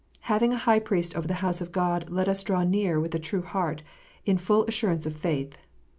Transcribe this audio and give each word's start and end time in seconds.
"Having 0.21 0.53
an 0.53 0.57
High 0.61 0.79
Priest 0.79 1.15
over 1.15 1.27
the 1.27 1.35
house 1.45 1.61
of 1.61 1.71
God, 1.71 2.09
let 2.09 2.27
us 2.27 2.41
draw 2.41 2.63
near 2.63 2.99
with 2.99 3.13
a 3.13 3.19
true 3.19 3.43
heart, 3.43 3.83
in 4.25 4.35
full 4.39 4.65
assurance 4.65 5.05
of 5.05 5.15
faith." 5.15 5.59